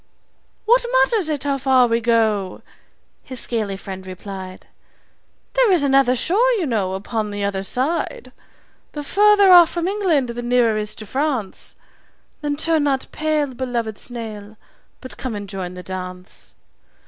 "What 0.65 0.83
matters 1.03 1.29
it 1.29 1.43
how 1.43 1.59
far 1.59 1.85
we 1.85 2.01
go?" 2.01 2.63
his 3.21 3.39
scaly 3.39 3.77
friend 3.77 4.07
replied. 4.07 4.65
"There 5.53 5.71
is 5.71 5.83
another 5.83 6.15
shore, 6.15 6.49
you 6.53 6.65
know, 6.65 6.95
upon 6.95 7.29
the 7.29 7.43
other 7.43 7.61
side. 7.61 8.31
The 8.93 9.03
further 9.03 9.51
off 9.51 9.69
from 9.69 9.87
England 9.87 10.29
the 10.29 10.41
nearer 10.41 10.75
is 10.75 10.95
to 10.95 11.05
France 11.05 11.75
Then 12.41 12.55
turn 12.57 12.83
not 12.85 13.09
pale, 13.11 13.53
beloved 13.53 13.99
snail, 13.99 14.57
but 15.01 15.17
come 15.17 15.35
and 15.35 15.47
join 15.47 15.75
the 15.75 15.83
dance. 15.83 16.55